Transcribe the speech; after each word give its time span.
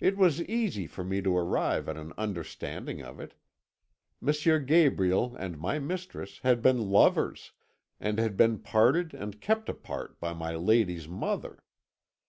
"It 0.00 0.16
was 0.16 0.42
easy 0.42 0.88
for 0.88 1.04
me 1.04 1.22
to 1.22 1.36
arrive 1.38 1.88
at 1.88 1.96
an 1.96 2.12
understanding 2.18 3.00
of 3.02 3.20
it. 3.20 3.34
M. 4.20 4.66
Gabriel 4.66 5.36
and 5.36 5.60
my 5.60 5.78
mistress 5.78 6.40
had 6.40 6.60
been 6.60 6.90
lovers, 6.90 7.52
and 8.00 8.18
had 8.18 8.36
been 8.36 8.58
parted 8.58 9.14
and 9.14 9.40
kept 9.40 9.68
apart 9.68 10.18
by 10.18 10.32
my 10.32 10.56
lady's 10.56 11.06
mother. 11.06 11.62